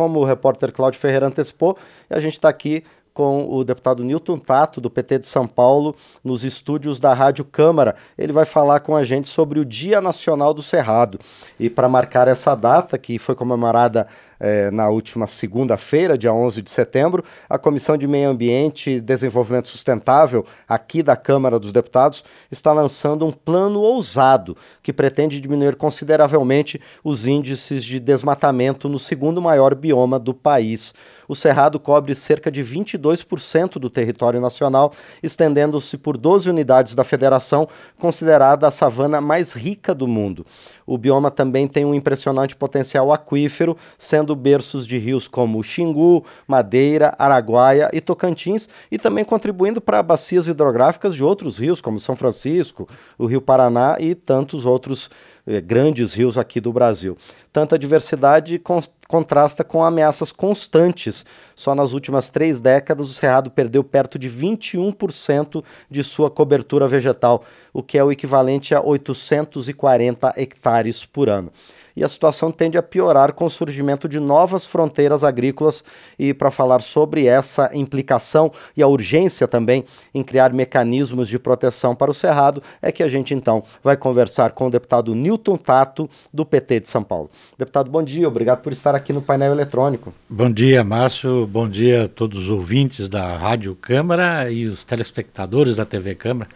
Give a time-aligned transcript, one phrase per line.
[0.00, 1.76] como o repórter Cláudio Ferreira antecipou,
[2.08, 5.94] e a gente está aqui com o deputado Newton Tato, do PT de São Paulo,
[6.24, 7.94] nos estúdios da Rádio Câmara.
[8.16, 11.18] Ele vai falar com a gente sobre o Dia Nacional do Cerrado.
[11.58, 14.06] E para marcar essa data, que foi comemorada
[14.40, 19.68] eh, na última segunda-feira, dia 11 de setembro, a Comissão de Meio Ambiente e Desenvolvimento
[19.68, 26.80] Sustentável, aqui da Câmara dos Deputados, está lançando um plano ousado que pretende diminuir consideravelmente
[27.04, 30.94] os índices de desmatamento no segundo maior bioma do país.
[31.28, 37.68] O Cerrado cobre cerca de 22% do território nacional, estendendo-se por 12 unidades da federação,
[37.98, 40.44] considerada a savana mais rica do mundo.
[40.90, 47.14] O bioma também tem um impressionante potencial aquífero, sendo berços de rios como Xingu, Madeira,
[47.16, 52.88] Araguaia e Tocantins, e também contribuindo para bacias hidrográficas de outros rios, como São Francisco,
[53.16, 55.08] o Rio Paraná e tantos outros
[55.50, 57.18] eh, grandes rios aqui do Brasil.
[57.52, 61.26] Tanta diversidade con contrasta com ameaças constantes.
[61.56, 67.42] Só nas últimas três décadas, o Cerrado perdeu perto de 21% de sua cobertura vegetal,
[67.72, 71.50] o que é o equivalente a 840 hectares por ano
[71.96, 75.84] e a situação tende a piorar com o surgimento de novas fronteiras agrícolas.
[76.18, 81.94] E para falar sobre essa implicação e a urgência também em criar mecanismos de proteção
[81.94, 86.08] para o Cerrado, é que a gente então vai conversar com o deputado Newton Tato,
[86.32, 87.30] do PT de São Paulo.
[87.58, 90.12] Deputado, bom dia, obrigado por estar aqui no painel eletrônico.
[90.28, 95.76] Bom dia, Márcio, bom dia a todos os ouvintes da Rádio Câmara e os telespectadores
[95.76, 96.50] da TV Câmara.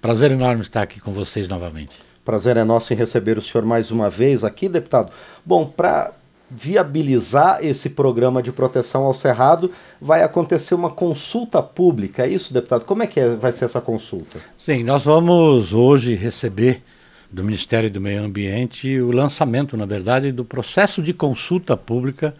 [0.00, 2.13] Prazer enorme estar aqui com vocês novamente.
[2.24, 5.12] Prazer é nosso em receber o senhor mais uma vez aqui, deputado.
[5.44, 6.12] Bom, para
[6.50, 12.84] viabilizar esse programa de proteção ao cerrado, vai acontecer uma consulta pública, é isso, deputado?
[12.84, 14.38] Como é que é, vai ser essa consulta?
[14.56, 16.82] Sim, nós vamos hoje receber
[17.30, 22.34] do Ministério do Meio Ambiente o lançamento, na verdade, do processo de consulta pública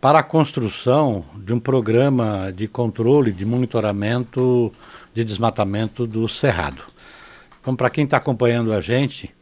[0.00, 4.72] para a construção de um programa de controle, de monitoramento
[5.14, 6.93] de desmatamento do cerrado.
[7.64, 9.34] Então, para quem está acompanhando a gente,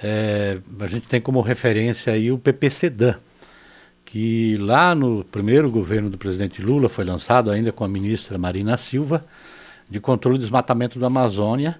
[0.00, 3.16] é, a gente tem como referência aí o PPCDAN,
[4.04, 8.76] que lá no primeiro governo do presidente Lula foi lançado ainda com a ministra Marina
[8.76, 9.26] Silva,
[9.90, 11.76] de controle do desmatamento da Amazônia,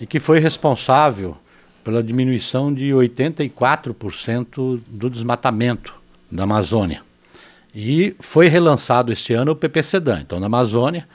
[0.00, 1.36] e que foi responsável
[1.84, 5.92] pela diminuição de 84% do desmatamento
[6.32, 7.02] da Amazônia.
[7.74, 10.22] E foi relançado este ano o PPCDAN.
[10.22, 11.06] Então, na Amazônia,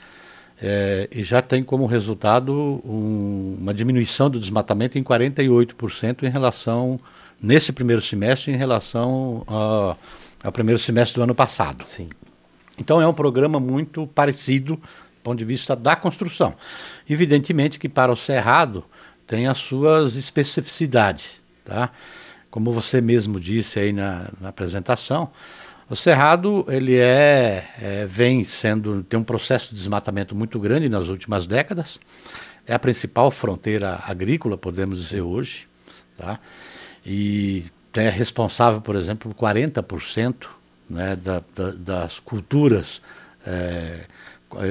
[0.62, 2.52] é, e já tem como resultado
[2.84, 7.00] um, uma diminuição do desmatamento em 48% em relação,
[7.42, 9.96] nesse primeiro semestre, em relação a,
[10.44, 11.84] ao primeiro semestre do ano passado.
[11.84, 12.10] Sim.
[12.78, 16.54] Então é um programa muito parecido do ponto de vista da construção.
[17.08, 18.84] Evidentemente que para o Cerrado
[19.26, 21.90] tem as suas especificidades, tá?
[22.50, 25.30] Como você mesmo disse aí na, na apresentação,
[25.90, 31.08] o Cerrado ele é, é, vem sendo tem um processo de desmatamento muito grande nas
[31.08, 31.98] últimas décadas.
[32.64, 35.66] É a principal fronteira agrícola, podemos dizer hoje,
[36.16, 36.38] tá?
[37.04, 37.64] E
[37.94, 40.46] é responsável, por exemplo, por 40%
[40.88, 43.02] né, da, da, das culturas.
[43.44, 44.04] É,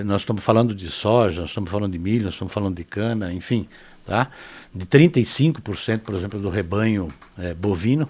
[0.05, 3.33] nós estamos falando de soja, nós estamos falando de milho, nós estamos falando de cana,
[3.33, 3.67] enfim,
[4.05, 4.29] tá?
[4.73, 8.07] De 35%, por exemplo, do rebanho é, bovino.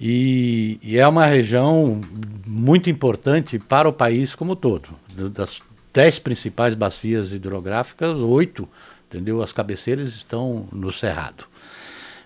[0.00, 2.00] E, e, é uma região
[2.46, 4.90] muito importante para o país como todo.
[5.32, 5.62] Das
[5.92, 8.68] dez principais bacias hidrográficas, oito,
[9.08, 9.42] entendeu?
[9.42, 11.46] As cabeceiras estão no Cerrado.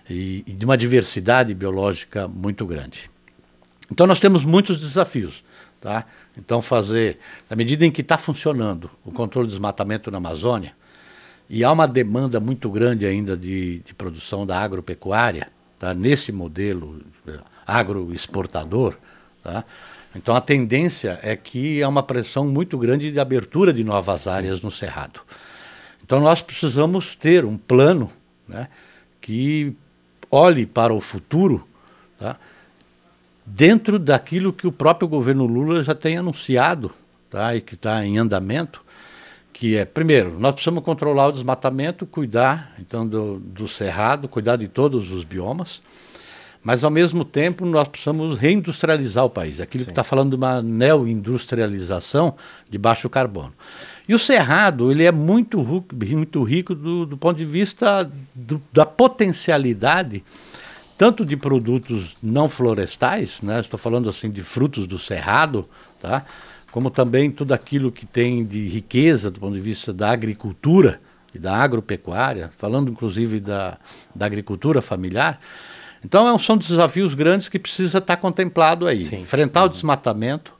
[0.09, 3.09] E, e de uma diversidade biológica muito grande.
[3.89, 5.43] Então nós temos muitos desafios.
[5.81, 6.05] Tá?
[6.37, 7.17] Então fazer,
[7.49, 10.73] na medida em que está funcionando o controle do desmatamento na Amazônia,
[11.49, 15.91] e há uma demanda muito grande ainda de, de produção da agropecuária, tá?
[15.91, 17.01] nesse modelo
[17.65, 18.95] agroexportador,
[19.43, 19.63] tá?
[20.15, 24.29] Então a tendência é que há uma pressão muito grande de abertura de novas Sim.
[24.29, 25.21] áreas no Cerrado.
[26.03, 28.11] Então nós precisamos ter um plano
[28.47, 28.67] né,
[29.21, 29.73] que
[30.29, 31.65] olhe para o futuro
[32.19, 32.35] tá,
[33.45, 36.91] dentro daquilo que o próprio governo Lula já tem anunciado
[37.29, 38.83] tá, e que está em andamento,
[39.53, 44.67] que é, primeiro, nós precisamos controlar o desmatamento, cuidar então do, do cerrado, cuidar de
[44.67, 45.81] todos os biomas,
[46.63, 49.59] mas, ao mesmo tempo, nós precisamos reindustrializar o país.
[49.59, 49.85] Aquilo Sim.
[49.85, 52.35] que está falando de uma neoindustrialização
[52.69, 53.53] de baixo carbono.
[54.07, 58.85] E o Cerrado, ele é muito, muito rico do, do ponto de vista do, da
[58.85, 60.23] potencialidade
[61.01, 63.59] tanto de produtos não florestais, né?
[63.59, 65.67] estou falando assim de frutos do cerrado,
[65.99, 66.23] tá?
[66.71, 71.01] como também tudo aquilo que tem de riqueza do ponto de vista da agricultura
[71.33, 73.79] e da agropecuária, falando inclusive da,
[74.13, 75.39] da agricultura familiar,
[76.03, 79.01] Então é são desafios grandes que precisa estar contemplado aí.
[79.01, 79.21] Sim.
[79.21, 79.65] Enfrentar uhum.
[79.67, 80.53] o desmatamento,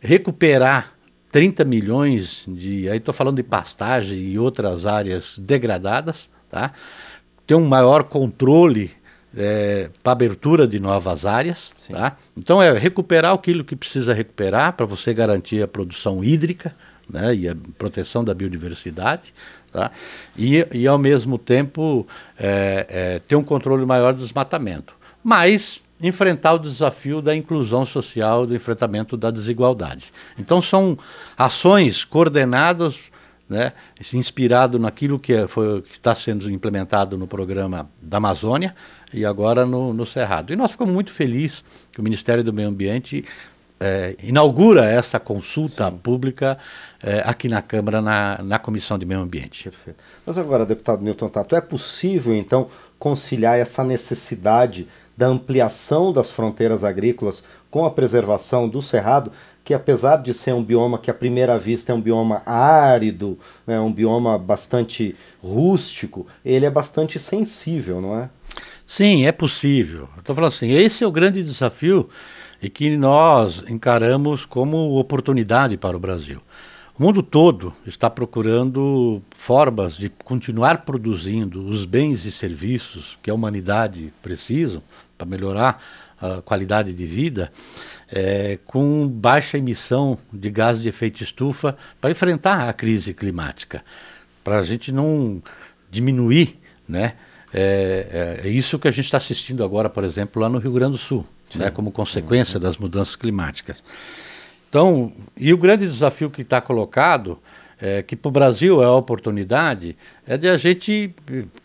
[0.00, 0.92] recuperar
[1.30, 2.88] 30 milhões de.
[2.88, 6.72] Aí estou falando de pastagem e outras áreas degradadas, tá?
[7.46, 8.90] ter um maior controle
[9.36, 11.70] é, para abertura de novas áreas.
[11.90, 12.16] Tá?
[12.36, 16.74] Então é recuperar aquilo que precisa recuperar para você garantir a produção hídrica
[17.12, 19.34] né, e a proteção da biodiversidade.
[19.70, 19.90] Tá?
[20.36, 22.06] E, e ao mesmo tempo
[22.38, 24.94] é, é, ter um controle maior do desmatamento.
[25.22, 30.12] Mas enfrentar o desafio da inclusão social, do enfrentamento da desigualdade.
[30.36, 30.98] Então são
[31.38, 32.98] ações coordenadas,
[33.48, 33.72] né,
[34.12, 35.46] inspirado naquilo que é,
[35.92, 38.74] está sendo implementado no programa da Amazônia
[39.12, 40.52] e agora no, no Cerrado.
[40.52, 41.62] E nós ficamos muito felizes
[41.92, 43.24] que o Ministério do Meio Ambiente
[43.82, 45.98] é, inaugura essa consulta Sim.
[45.98, 46.56] pública
[47.02, 49.64] é, aqui na Câmara, na, na Comissão de Meio Ambiente.
[49.64, 50.02] Perfeito.
[50.24, 54.86] Mas agora, deputado Newton Tato, é possível, então, conciliar essa necessidade
[55.16, 59.32] da ampliação das fronteiras agrícolas com a preservação do cerrado,
[59.64, 63.80] que apesar de ser um bioma que à primeira vista é um bioma árido, né,
[63.80, 68.30] um bioma bastante rústico, ele é bastante sensível, não é?
[68.86, 70.08] Sim, é possível.
[70.18, 72.08] Estou falando assim, esse é o grande desafio
[72.62, 76.40] e que nós encaramos como oportunidade para o Brasil.
[76.96, 83.34] O mundo todo está procurando formas de continuar produzindo os bens e serviços que a
[83.34, 84.80] humanidade precisa
[85.18, 85.82] para melhorar
[86.20, 87.50] a qualidade de vida,
[88.08, 93.82] é, com baixa emissão de gás de efeito estufa para enfrentar a crise climática,
[94.44, 95.42] para a gente não
[95.90, 97.14] diminuir, né?
[97.52, 100.72] É, é, é isso que a gente está assistindo agora, por exemplo, lá no Rio
[100.72, 103.82] Grande do Sul, né, como consequência das mudanças climáticas.
[104.68, 107.38] Então, e o grande desafio que está colocado,
[107.80, 109.96] é, que para o Brasil é a oportunidade,
[110.26, 111.14] é de a gente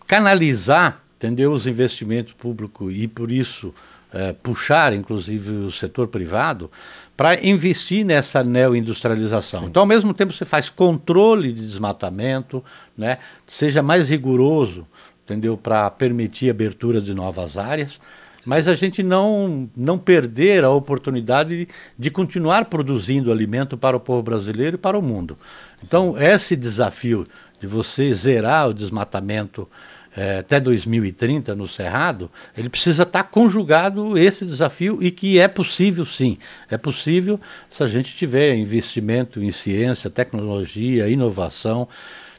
[0.05, 3.73] canalizar entendeu, os investimentos públicos e, por isso,
[4.13, 6.71] é, puxar, inclusive, o setor privado
[7.15, 9.61] para investir nessa neoindustrialização.
[9.61, 9.65] Sim.
[9.67, 12.63] Então, ao mesmo tempo, você faz controle de desmatamento,
[12.95, 13.17] né,
[13.47, 14.87] seja mais rigoroso,
[15.25, 17.99] entendeu, para permitir a abertura de novas áreas,
[18.47, 21.67] mas a gente não, não perder a oportunidade de,
[21.99, 25.37] de continuar produzindo alimento para o povo brasileiro e para o mundo.
[25.83, 27.25] Então, esse desafio
[27.59, 29.67] de você zerar o desmatamento
[30.15, 36.05] é, até 2030 no Cerrado, ele precisa estar conjugado esse desafio e que é possível
[36.05, 36.37] sim.
[36.71, 37.37] É possível
[37.69, 41.85] se a gente tiver investimento em ciência, tecnologia, inovação.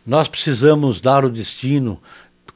[0.06, 2.00] Nós precisamos dar o destino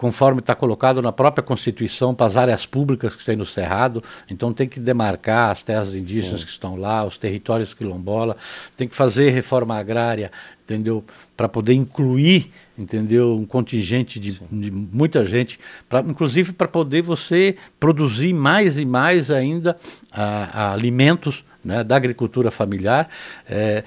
[0.02, 4.02] conforme está colocado na própria Constituição, para as áreas públicas que tem no Cerrado.
[4.28, 6.46] Então tem que demarcar as terras indígenas Sim.
[6.46, 8.36] que estão lá, os territórios quilombola,
[8.76, 10.32] tem que fazer reforma agrária,
[10.64, 11.04] entendeu?
[11.36, 13.36] Para poder incluir, entendeu?
[13.36, 15.56] Um contingente de, de muita gente,
[15.88, 19.76] pra, inclusive para poder você produzir mais e mais ainda
[20.10, 23.08] a, a alimentos né, da agricultura familiar.
[23.48, 23.84] É,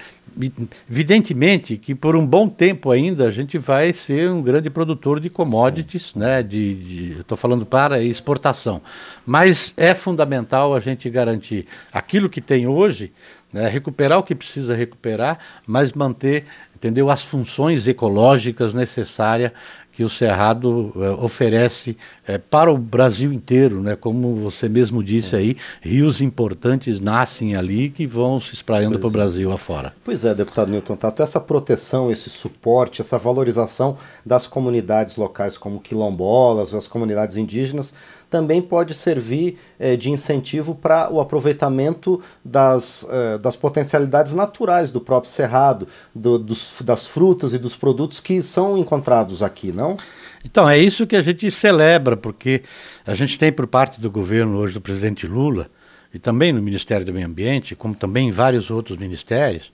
[0.90, 5.30] evidentemente que por um bom tempo ainda a gente vai ser um grande produtor de
[5.30, 6.18] commodities, Sim.
[6.20, 8.82] né, de, estou falando para exportação,
[9.24, 13.12] mas é fundamental a gente garantir aquilo que tem hoje,
[13.52, 16.44] né, recuperar o que precisa recuperar, mas manter,
[16.86, 19.50] entendeu, as funções ecológicas necessárias
[19.96, 21.96] que o Cerrado é, oferece
[22.26, 23.96] é, para o Brasil inteiro, né?
[23.96, 25.36] Como você mesmo disse Sim.
[25.36, 29.12] aí, rios importantes nascem ali que vão se espraiando para o é.
[29.12, 29.94] Brasil afora.
[30.04, 35.80] Pois é, deputado Newton Tato, essa proteção, esse suporte, essa valorização das comunidades locais como
[35.80, 37.94] quilombolas, as comunidades indígenas,
[38.36, 45.00] também pode servir eh, de incentivo para o aproveitamento das, eh, das potencialidades naturais do
[45.00, 49.96] próprio cerrado, do, dos, das frutas e dos produtos que são encontrados aqui, não?
[50.44, 52.62] Então, é isso que a gente celebra, porque
[53.06, 55.70] a gente tem por parte do governo hoje do presidente Lula,
[56.12, 59.70] e também no Ministério do Meio Ambiente, como também em vários outros ministérios,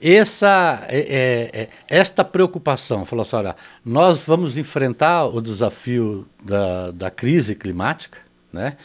[0.00, 6.90] essa, é, é, é, esta preocupação, falou assim, olha, nós vamos enfrentar o desafio da,
[6.90, 8.18] da crise climática,
[8.52, 8.76] né?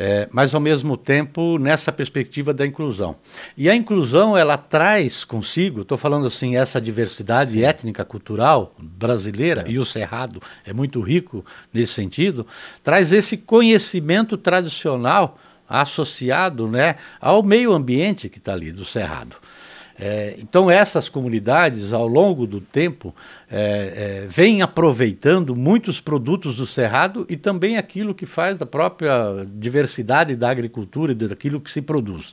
[0.00, 3.16] É, mas ao mesmo tempo nessa perspectiva da inclusão.
[3.56, 7.64] E a inclusão ela traz consigo, estou falando assim, essa diversidade Sim.
[7.64, 9.72] étnica, cultural brasileira, é.
[9.72, 12.46] e o Cerrado é muito rico nesse sentido,
[12.84, 15.36] traz esse conhecimento tradicional
[15.68, 19.36] associado né, ao meio ambiente que está ali, do Cerrado.
[20.00, 23.12] É, então, essas comunidades, ao longo do tempo,
[23.50, 29.44] é, é, vêm aproveitando muitos produtos do Cerrado e também aquilo que faz da própria
[29.54, 32.32] diversidade da agricultura e daquilo que se produz.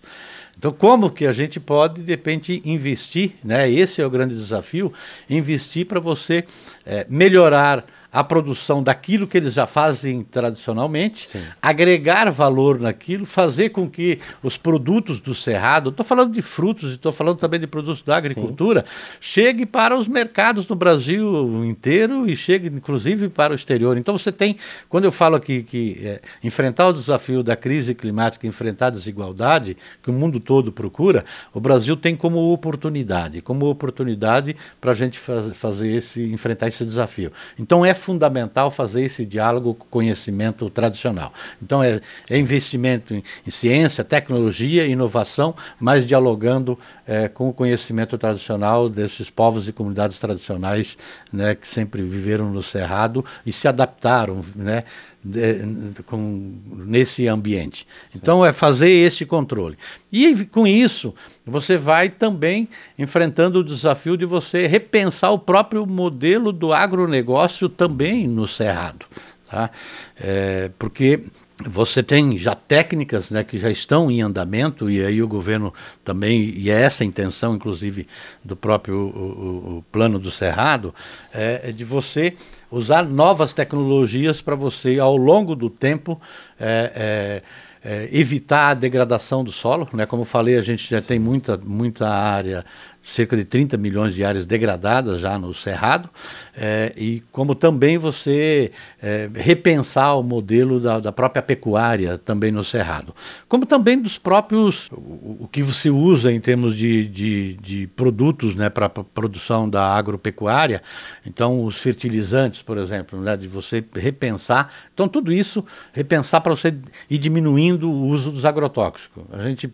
[0.55, 3.69] Então, como que a gente pode, de repente, investir, né?
[3.69, 4.93] esse é o grande desafio,
[5.27, 6.45] investir para você
[6.85, 7.83] é, melhorar
[8.15, 11.41] a produção daquilo que eles já fazem tradicionalmente, Sim.
[11.61, 17.11] agregar valor naquilo, fazer com que os produtos do cerrado, estou falando de frutos, estou
[17.11, 19.17] falando também de produtos da agricultura, Sim.
[19.19, 23.97] chegue para os mercados no Brasil inteiro e chegue inclusive para o exterior.
[23.97, 24.55] Então você tem,
[24.87, 29.75] quando eu falo aqui que é, enfrentar o desafio da crise climática, enfrentar a desigualdade
[30.01, 35.19] que o mundo todo procura, o Brasil tem como oportunidade, como oportunidade para a gente
[35.19, 37.29] faz, fazer esse, enfrentar esse desafio.
[37.59, 41.33] Então é fundamental fazer esse diálogo com o conhecimento tradicional.
[41.59, 48.15] Então, é, é investimento em, em, ciência, tecnologia, inovação, mas dialogando é, com o conhecimento
[48.15, 50.95] tradicional desses povos e comunidades tradicionais
[51.33, 54.83] né, que sempre viveram no Cerrado e se adaptaram, né?
[55.27, 56.53] De, com,
[56.85, 57.87] nesse ambiente.
[58.15, 59.75] Então, é fazer esse controle.
[60.11, 66.51] E com isso, você vai também enfrentando o desafio de você repensar o próprio modelo
[66.51, 69.07] do agronegócio também no Cerrado.
[69.49, 69.71] Tá?
[70.15, 71.23] É, porque
[71.63, 76.53] você tem já técnicas né, que já estão em andamento, e aí o governo também,
[76.57, 78.07] e é essa a intenção, inclusive,
[78.43, 80.93] do próprio o, o plano do Cerrado,
[81.33, 82.35] é, é, de você
[82.75, 86.19] usar novas tecnologias para você, ao longo do tempo,
[86.59, 87.41] é,
[87.83, 89.87] é, é, evitar a degradação do solo.
[89.93, 90.05] Né?
[90.05, 91.07] Como falei, a gente já Sim.
[91.07, 92.65] tem muita, muita área
[93.05, 96.09] cerca de 30 milhões de áreas degradadas já no Cerrado,
[96.57, 98.71] é, e como também você
[99.01, 103.15] é, repensar o modelo da, da, própria pecuária também no Cerrado.
[103.47, 108.55] Como também dos próprios, o, o que você usa em termos de, de, de produtos
[108.55, 110.81] né, para produção da agropecuária,
[111.25, 116.75] então os fertilizantes, por exemplo, né, de você repensar, então tudo isso, repensar para você
[117.07, 119.23] ir diminuindo o uso dos agrotóxicos.
[119.31, 119.71] A gente,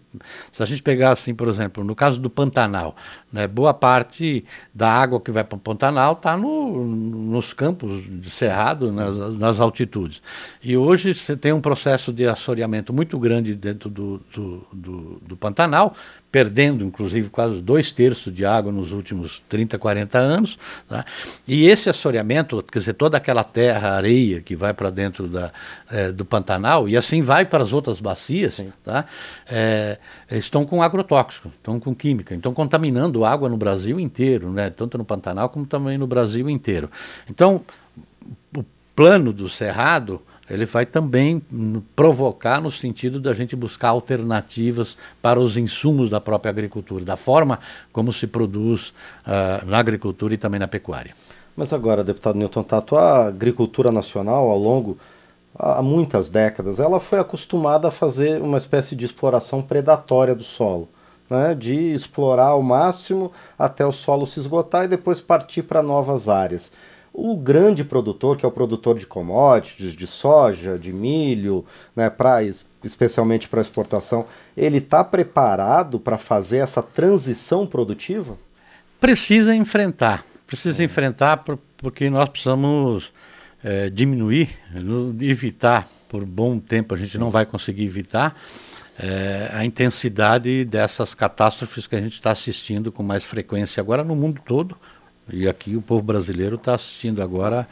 [0.52, 2.96] se a gente pegar assim, por exemplo, no caso do Pantanal,
[3.32, 3.48] né?
[3.48, 8.92] Boa parte da água que vai para o Pantanal está no, nos campos de cerrado,
[8.92, 10.22] nas, nas, altitudes.
[10.62, 15.38] E hoje você tem um processo de assoreamento muito grande dentro do, do, do, do
[15.38, 15.96] Pantanal,
[16.32, 20.58] perdendo inclusive quase dois terços de água nos últimos 30, 40 anos.
[20.88, 21.06] Tá?
[21.48, 25.52] E esse assoreamento, quer dizer, toda aquela terra, areia que vai para dentro da,
[25.90, 29.06] é, do Pantanal, e assim vai para as outras bacias, tá?
[29.50, 29.98] É,
[30.32, 34.70] estão com agrotóxico, estão com química, estão contaminando água no Brasil inteiro, né?
[34.70, 36.90] tanto no Pantanal como também no Brasil inteiro.
[37.30, 37.62] Então,
[38.56, 38.64] o
[38.96, 40.22] plano do Cerrado
[40.52, 41.42] ele vai também
[41.96, 47.60] provocar no sentido da gente buscar alternativas para os insumos da própria agricultura, da forma
[47.94, 51.16] como se produz uh, na agricultura e também na pecuária.
[51.56, 54.98] Mas agora, deputado Newton Tato, a agricultura nacional, ao longo,
[55.58, 60.90] há muitas décadas, ela foi acostumada a fazer uma espécie de exploração predatória do solo.
[61.30, 66.28] Né, de explorar ao máximo até o solo se esgotar e depois partir para novas
[66.28, 66.74] áreas.
[67.14, 71.66] O grande produtor, que é o produtor de commodities, de soja, de milho,
[71.96, 72.40] né, pra,
[72.84, 74.26] especialmente para exportação,
[74.56, 78.38] ele está preparado para fazer essa transição produtiva?
[79.00, 80.24] Precisa enfrentar.
[80.48, 81.44] Precisa enfrentar
[81.78, 83.12] porque nós precisamos
[83.64, 84.50] é, diminuir,
[85.20, 88.36] evitar por bom tempo, a gente não vai conseguir evitar
[89.00, 94.16] é, a intensidade dessas catástrofes que a gente está assistindo com mais frequência agora no
[94.16, 94.76] mundo todo,
[95.30, 97.68] e aqui o povo brasileiro está assistindo agora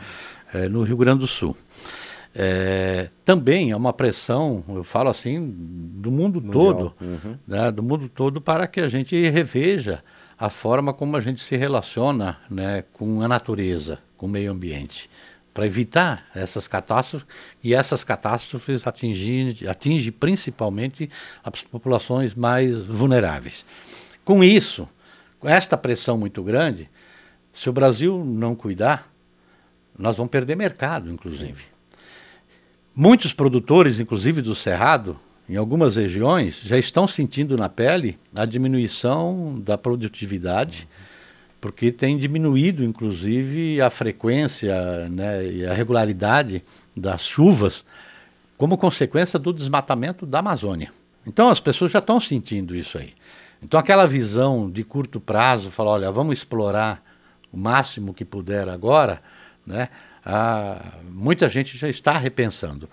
[0.54, 1.56] é, no Rio Grande do Sul.
[2.34, 5.54] É, também é uma pressão, eu falo assim,
[5.96, 6.54] do mundo Mundial.
[6.54, 7.38] todo, uhum.
[7.48, 10.04] né, do mundo todo para que a gente reveja
[10.38, 15.10] a forma como a gente se relaciona né, com a natureza, com o meio ambiente,
[15.54, 17.28] para evitar essas catástrofes
[17.62, 21.10] e essas catástrofes atingem, atingem principalmente
[21.44, 23.66] as populações mais vulneráveis.
[24.24, 24.88] Com isso,
[25.40, 26.90] com esta pressão muito grande,
[27.60, 29.12] se o Brasil não cuidar,
[29.98, 31.62] nós vamos perder mercado, inclusive.
[31.62, 31.98] Sim.
[32.96, 39.60] Muitos produtores, inclusive do Cerrado, em algumas regiões, já estão sentindo na pele a diminuição
[39.60, 40.88] da produtividade,
[41.60, 46.64] porque tem diminuído, inclusive, a frequência né, e a regularidade
[46.96, 47.84] das chuvas
[48.58, 50.94] como consequência do desmatamento da Amazônia.
[51.28, 53.12] Então as pessoas já estão sentindo isso aí.
[53.62, 57.09] Então aquela visão de curto prazo, falar, olha, vamos explorar
[57.52, 59.22] o máximo que puder agora,
[59.66, 59.90] né,
[60.26, 62.90] a, muita gente já está repensando.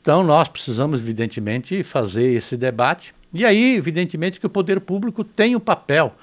[0.00, 3.14] Então nós precisamos, evidentemente, fazer esse debate.
[3.32, 6.14] E aí, evidentemente, que o poder público tem um papel,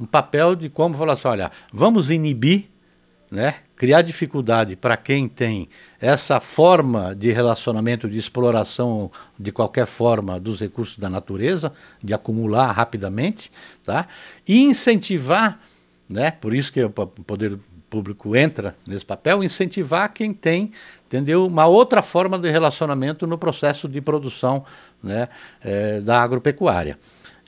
[0.00, 2.64] um papel de como falar assim, olha, vamos inibir,
[3.30, 5.68] né, criar dificuldade para quem tem
[6.00, 12.72] essa forma de relacionamento, de exploração de qualquer forma dos recursos da natureza, de acumular
[12.72, 13.52] rapidamente,
[13.84, 14.08] tá?
[14.46, 15.60] e incentivar
[16.08, 16.30] né?
[16.30, 20.72] Por isso que o poder público entra nesse papel, incentivar quem tem,
[21.06, 24.64] entendeu, uma outra forma de relacionamento no processo de produção
[25.02, 25.28] né,
[25.62, 26.98] é, da agropecuária.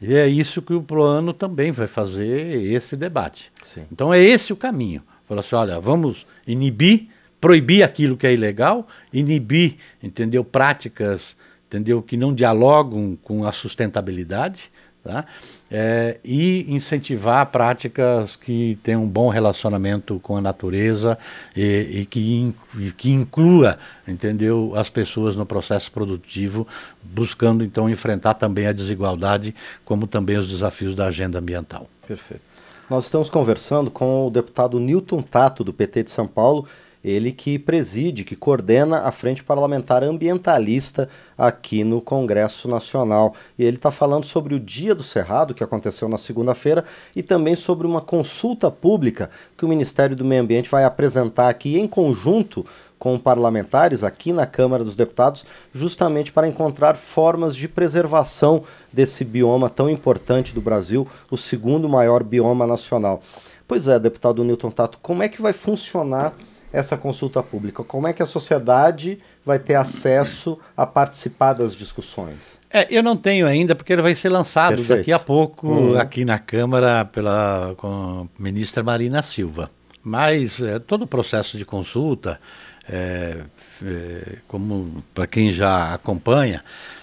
[0.00, 3.52] E é isso que o plano também vai fazer esse debate.
[3.62, 3.84] Sim.
[3.92, 5.02] Então é esse o caminho.
[5.28, 7.08] Falar assim, olha, vamos inibir,
[7.40, 11.36] proibir aquilo que é ilegal, inibir, entendeu, práticas,
[11.68, 15.24] entendeu, que não dialogam com a sustentabilidade, Tá?
[15.70, 21.16] É, e incentivar práticas que tenham um bom relacionamento com a natureza
[21.56, 26.66] e, e que, e que inclua entendeu, as pessoas no processo produtivo,
[27.02, 29.54] buscando então enfrentar também a desigualdade,
[29.84, 31.88] como também os desafios da agenda ambiental.
[32.06, 32.42] Perfeito.
[32.88, 36.66] Nós estamos conversando com o deputado Newton Tato, do PT de São Paulo,
[37.02, 43.34] ele que preside, que coordena a Frente Parlamentar Ambientalista aqui no Congresso Nacional.
[43.58, 46.84] E ele está falando sobre o Dia do Cerrado, que aconteceu na segunda-feira,
[47.16, 51.78] e também sobre uma consulta pública que o Ministério do Meio Ambiente vai apresentar aqui
[51.78, 52.64] em conjunto
[52.98, 59.70] com parlamentares aqui na Câmara dos Deputados, justamente para encontrar formas de preservação desse bioma
[59.70, 63.22] tão importante do Brasil, o segundo maior bioma nacional.
[63.66, 66.34] Pois é, deputado Newton Tato, como é que vai funcionar
[66.72, 67.82] essa consulta pública?
[67.82, 72.58] Como é que a sociedade vai ter acesso a participar das discussões?
[72.72, 74.98] É, eu não tenho ainda, porque ele vai ser lançado Perfeito.
[74.98, 75.98] daqui a pouco uhum.
[75.98, 79.70] aqui na Câmara pela com a ministra Marina Silva.
[80.02, 82.40] Mas é, todo o processo de consulta,
[82.88, 83.38] é,
[83.84, 86.62] é, como para quem já acompanha,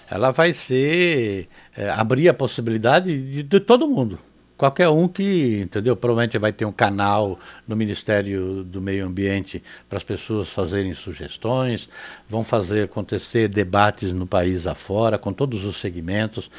[0.09, 4.17] ela vai ser é, abrir a possibilidade de, de todo mundo
[4.57, 5.95] qualquer um que, entendeu?
[5.95, 11.87] Provavelmente vai ter um canal no Ministério do Meio Ambiente para as pessoas fazerem sugestões,
[12.27, 16.49] vão fazer acontecer debates no país afora, com todos os segmentos,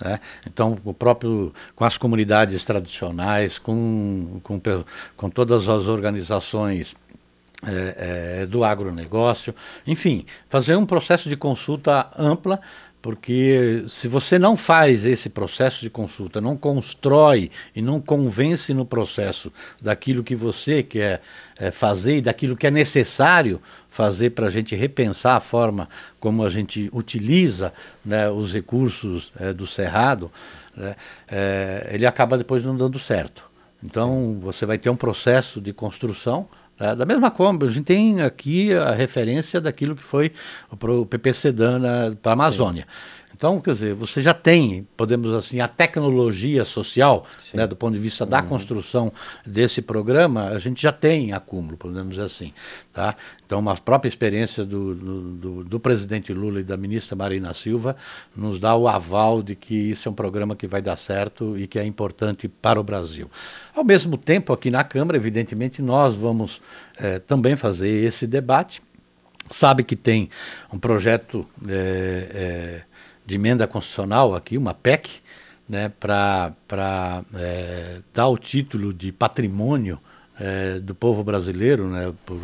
[0.00, 0.20] né?
[0.46, 4.60] Então, o próprio, com as comunidades tradicionais, com, com,
[5.16, 6.94] com todas as organizações
[7.66, 9.52] é, é, do agronegócio,
[9.84, 12.60] enfim, fazer um processo de consulta ampla
[13.00, 18.84] porque se você não faz esse processo de consulta, não constrói e não convence no
[18.84, 21.22] processo daquilo que você quer
[21.56, 26.44] é, fazer e daquilo que é necessário fazer para a gente repensar a forma como
[26.44, 27.72] a gente utiliza
[28.04, 30.30] né, os recursos é, do Cerrado,
[30.76, 30.96] né,
[31.28, 33.48] é, ele acaba depois não dando certo.
[33.82, 34.40] Então Sim.
[34.40, 36.48] você vai ter um processo de construção
[36.80, 40.32] é, da mesma forma, a gente tem aqui a referência daquilo que foi
[40.70, 42.82] o PPC Dana para a Amazônia.
[42.82, 43.17] Sim.
[43.38, 47.24] Então, quer dizer, você já tem, podemos assim, a tecnologia social,
[47.54, 48.48] né, do ponto de vista da uhum.
[48.48, 49.12] construção
[49.46, 52.52] desse programa, a gente já tem acúmulo, podemos dizer assim.
[52.92, 53.14] Tá?
[53.46, 57.94] Então, uma própria experiência do, do, do, presidente Lula e da ministra Marina Silva
[58.34, 61.68] nos dá o aval de que isso é um programa que vai dar certo e
[61.68, 63.30] que é importante para o Brasil.
[63.72, 66.60] Ao mesmo tempo, aqui na Câmara, evidentemente, nós vamos
[66.96, 68.82] eh, também fazer esse debate.
[69.48, 70.28] Sabe que tem
[70.72, 72.87] um projeto eh, eh,
[73.28, 75.20] de emenda constitucional aqui, uma PEC,
[75.68, 76.54] né, para
[77.34, 80.00] é, dar o título de patrimônio
[80.40, 82.38] é, do povo brasileiro, né, pro,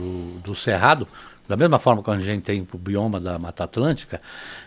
[0.45, 1.09] do Cerrado,
[1.49, 4.21] da mesma forma que a gente tem o bioma da Mata Atlântica,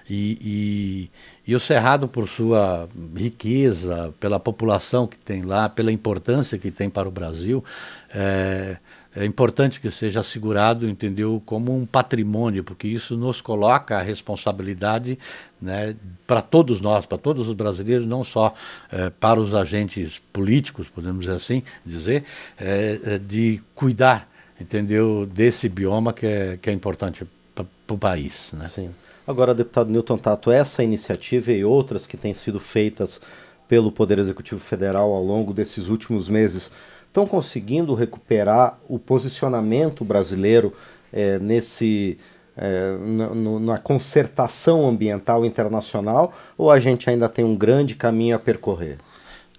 [0.10, 1.12] e,
[1.45, 6.71] e, e, o Cerrado, por sua riqueza, pela população que tem lá, pela importância que
[6.71, 7.63] tem para o Brasil,
[8.10, 8.77] é,
[9.17, 15.17] é importante que seja assegurado, entendeu, como um patrimônio, porque isso nos coloca a responsabilidade
[15.60, 15.95] né,
[16.27, 18.53] para todos nós, para todos os brasileiros, não só
[18.91, 22.25] é, para os agentes políticos, podemos assim, dizer,
[22.60, 24.30] é, de cuidar,
[24.62, 27.25] entendeu, desse bioma que é, que é importante
[27.56, 28.51] para o país.
[28.53, 28.67] Né?
[28.67, 28.91] Sim.
[29.25, 33.19] Agora, deputado Newton Tato, essa iniciativa e outras que têm sido feitas
[33.67, 36.71] pelo Poder Executivo Federal ao longo desses últimos meses
[37.17, 40.71] estão conseguindo recuperar o posicionamento brasileiro
[41.12, 42.19] é, nesse
[42.56, 48.39] é, na, na, concertação ambiental internacional ou a gente ainda tem um grande caminho a
[48.39, 48.97] percorrer?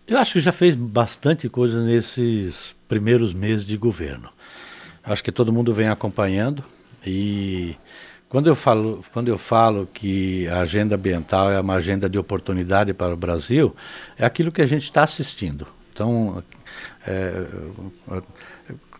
[0.07, 4.31] Eu acho que já fez bastante coisa nesses primeiros meses de governo.
[5.03, 6.63] Acho que todo mundo vem acompanhando
[7.05, 7.77] e
[8.29, 12.95] quando eu falo, quando eu falo que a agenda ambiental é uma agenda de oportunidade
[12.95, 13.75] para o Brasil,
[14.17, 15.67] é aquilo que a gente está assistindo.
[15.93, 16.43] Então,
[17.09, 18.23] é,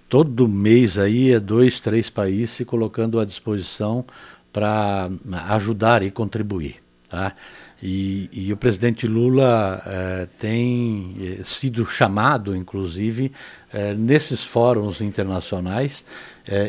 [0.09, 4.05] todo mês aí é dois, três países se colocando à disposição
[4.53, 5.11] para
[5.51, 6.77] ajudar e contribuir.
[7.09, 7.35] Tá?
[7.81, 13.31] E, e, o presidente Lula eh, tem eh, sido chamado, inclusive,
[13.73, 16.05] eh, nesses fóruns internacionais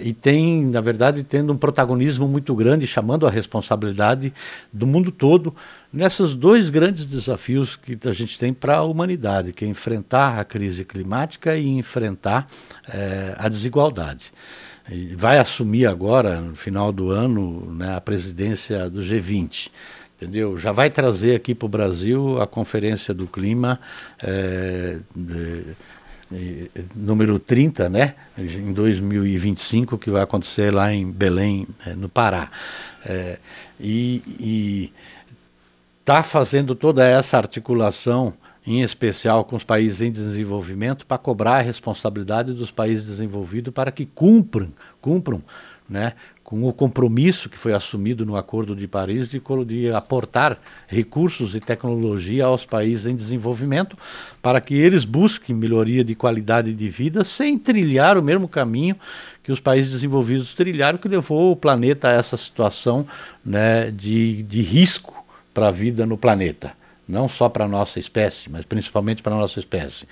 [0.04, 4.34] e tem, na verdade, tendo um protagonismo muito grande, chamando a responsabilidade
[4.74, 5.56] do mundo todo
[5.94, 10.44] nesses dois grandes desafios que a gente tem para a humanidade, que é enfrentar a
[10.44, 12.46] crise climática e enfrentar
[13.38, 14.34] a desigualdade.
[15.16, 19.70] Vai assumir agora, no final do ano, né, a presidência do G20
[20.20, 20.60] entendeu?
[20.60, 23.80] Já vai trazer aqui para o Brasil a Conferência do Clima
[24.22, 25.64] é, de,
[26.30, 28.16] de, número 30, né?
[28.38, 32.52] Em 2025, que vai acontecer lá em Belém, é, no Pará.
[33.06, 33.40] É,
[33.80, 34.92] e
[36.02, 38.34] está fazendo toda essa articulação
[38.70, 43.92] em especial com os países em desenvolvimento, para cobrar a responsabilidade dos países desenvolvidos para
[43.92, 45.42] que cumpram, cumpram
[45.90, 46.14] né,
[46.50, 50.58] com o compromisso que foi assumido no Acordo de Paris de, de, aportar
[50.88, 53.96] recursos e tecnologia aos países em desenvolvimento
[54.42, 58.96] para que eles busquem melhoria de qualidade de vida sem trilhar o mesmo caminho
[59.44, 63.06] que os países desenvolvidos trilharam, que levou o planeta a essa situação
[63.46, 66.74] né, de, de risco para a vida no planeta
[67.08, 70.08] não só para a nossa espécie, mas principalmente para a nossa espécie.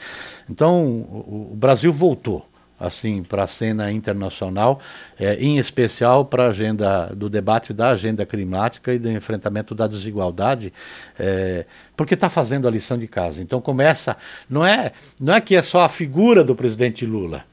[0.49, 2.43] Então, o, o Brasil voltou
[2.79, 4.79] assim para a cena internacional,
[5.19, 9.87] é, em especial para a agenda do debate da agenda climática e do enfrentamento da
[9.87, 10.71] desigualdade,
[11.17, 13.41] é, porque está fazendo a lição de casa.
[13.41, 14.15] Então começa,
[14.49, 17.43] não é, não é que é só a figura do presidente Lula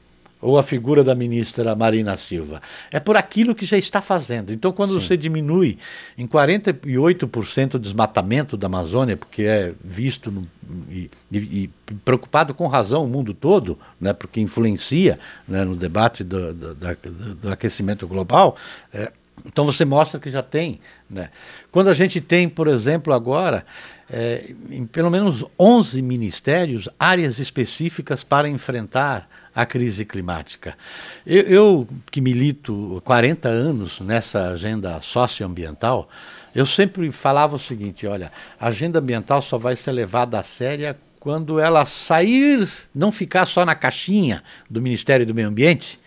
[0.45, 2.61] ou a figura da ministra Marina Silva.
[2.91, 4.53] É por aquilo que já está fazendo.
[4.53, 4.99] Então, quando Sim.
[4.99, 5.79] você diminui
[6.15, 10.47] em 48% o desmatamento da Amazônia, porque é visto no,
[10.87, 11.69] e, e, e,
[12.05, 17.35] preocupado com razão o mundo todo, né, porque influencia né, no debate do, do, do,
[17.41, 18.55] do aquecimento global,
[18.93, 19.11] é,
[19.47, 20.79] então você mostra que já tem.
[21.09, 21.29] Né?
[21.71, 23.65] Quando a gente tem, por exemplo, agora,
[24.09, 30.77] é, em pelo menos 11 ministérios, áreas específicas para enfrentar a crise climática.
[31.25, 36.09] Eu, eu, que milito 40 anos nessa agenda socioambiental,
[36.53, 40.97] eu sempre falava o seguinte: olha, a agenda ambiental só vai ser levada a séria
[41.19, 45.99] quando ela sair, não ficar só na caixinha do Ministério do Meio Ambiente,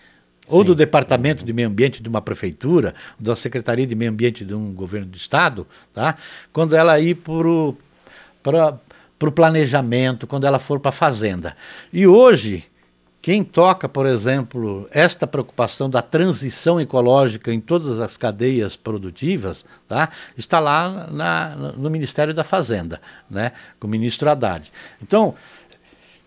[0.47, 4.55] ou do Departamento de Meio Ambiente de uma prefeitura, da Secretaria de Meio Ambiente de
[4.55, 6.17] um governo do estado, tá?
[6.53, 7.49] quando ela ir para
[8.55, 11.57] o planejamento, quando ela for para a fazenda.
[11.93, 12.65] E hoje,
[13.21, 20.09] quem toca, por exemplo, esta preocupação da transição ecológica em todas as cadeias produtivas, tá?
[20.37, 23.53] está lá na, no Ministério da Fazenda, né?
[23.79, 24.73] com o ministro Haddad.
[25.03, 25.35] Então,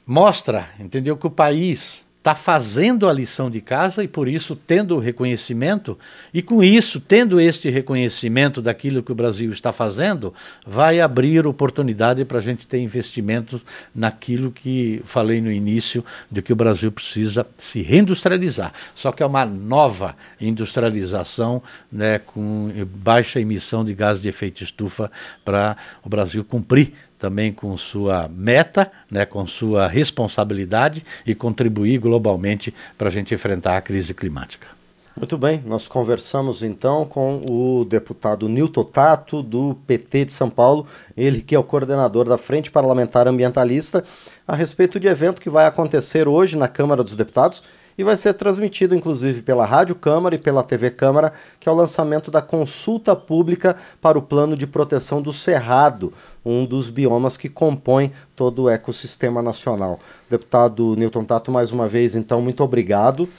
[0.06, 4.96] mostra, entendeu, que o país está fazendo a lição de casa e por isso tendo
[4.96, 5.98] o reconhecimento,
[6.32, 10.32] e com isso, tendo este reconhecimento daquilo que o Brasil está fazendo,
[10.64, 13.60] vai abrir oportunidade para a gente ter investimentos
[13.94, 18.72] naquilo que falei no início, de que o Brasil precisa se reindustrializar.
[18.94, 25.12] Só que é uma nova industrialização né, com baixa emissão de gás de efeito estufa
[25.44, 32.74] para o Brasil cumprir também com sua meta, né, com sua responsabilidade e contribuir globalmente
[32.98, 34.68] para a gente enfrentar a crise climática.
[35.16, 40.88] Muito bem, nós conversamos então com o deputado Nilton Tato, do PT de São Paulo,
[41.16, 44.04] ele que é o coordenador da Frente Parlamentar Ambientalista,
[44.48, 47.62] a respeito de evento que vai acontecer hoje na Câmara dos Deputados
[48.02, 51.76] e vai ser transmitido inclusive pela Rádio Câmara e pela TV Câmara, que é o
[51.76, 56.12] lançamento da consulta pública para o plano de proteção do Cerrado,
[56.44, 60.00] um dos biomas que compõem todo o ecossistema nacional.
[60.28, 63.30] Deputado Newton Tato, mais uma vez, então, muito obrigado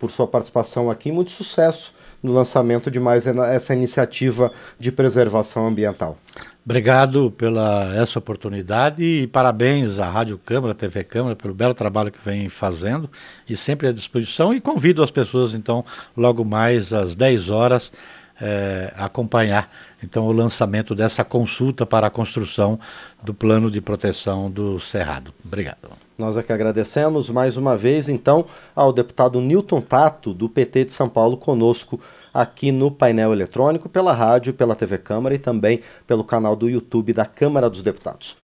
[0.00, 6.16] por sua participação aqui, muito sucesso no lançamento de mais essa iniciativa de preservação ambiental.
[6.64, 12.18] Obrigado pela essa oportunidade e parabéns à Rádio Câmara, TV Câmara, pelo belo trabalho que
[12.22, 13.08] vem fazendo
[13.48, 14.52] e sempre à disposição.
[14.52, 15.84] E convido as pessoas, então,
[16.16, 17.90] logo mais às 10 horas,
[18.40, 22.78] é, acompanhar então o lançamento dessa consulta para a construção
[23.22, 25.32] do plano de proteção do Cerrado.
[25.44, 26.07] Obrigado.
[26.18, 31.08] Nós aqui agradecemos mais uma vez, então, ao deputado Newton Tato, do PT de São
[31.08, 32.00] Paulo, conosco
[32.34, 37.12] aqui no painel eletrônico, pela rádio, pela TV Câmara e também pelo canal do YouTube
[37.12, 38.36] da Câmara dos Deputados.